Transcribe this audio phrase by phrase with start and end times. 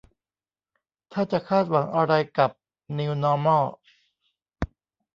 [1.13, 2.51] ถ้าจะคาดหวังอะไรกับ
[2.97, 3.65] นิวนอร์มอล